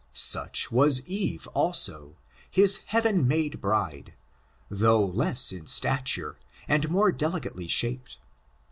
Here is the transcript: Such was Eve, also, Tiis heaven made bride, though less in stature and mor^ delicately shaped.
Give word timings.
Such 0.13 0.71
was 0.71 1.07
Eve, 1.07 1.45
also, 1.53 2.17
Tiis 2.51 2.85
heaven 2.87 3.27
made 3.27 3.61
bride, 3.61 4.15
though 4.67 5.05
less 5.05 5.51
in 5.51 5.67
stature 5.67 6.37
and 6.67 6.87
mor^ 6.89 7.15
delicately 7.15 7.67
shaped. 7.67 8.17